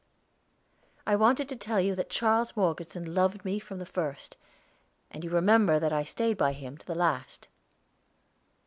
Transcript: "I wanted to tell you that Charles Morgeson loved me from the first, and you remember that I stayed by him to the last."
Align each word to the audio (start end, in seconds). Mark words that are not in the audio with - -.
"I 1.05 1.15
wanted 1.15 1.47
to 1.49 1.55
tell 1.55 1.79
you 1.79 1.93
that 1.93 2.09
Charles 2.09 2.57
Morgeson 2.57 3.13
loved 3.13 3.45
me 3.45 3.59
from 3.59 3.77
the 3.77 3.85
first, 3.85 4.35
and 5.11 5.23
you 5.23 5.29
remember 5.29 5.79
that 5.79 5.93
I 5.93 6.05
stayed 6.05 6.37
by 6.37 6.53
him 6.53 6.75
to 6.79 6.85
the 6.87 6.95
last." 6.95 7.49